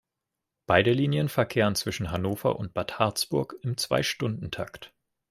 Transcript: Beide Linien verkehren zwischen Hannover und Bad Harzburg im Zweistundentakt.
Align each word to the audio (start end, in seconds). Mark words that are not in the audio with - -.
Beide 0.65 0.93
Linien 0.93 1.29
verkehren 1.29 1.75
zwischen 1.75 2.09
Hannover 2.09 2.55
und 2.57 2.73
Bad 2.73 2.97
Harzburg 2.97 3.55
im 3.61 3.77
Zweistundentakt. 3.77 4.95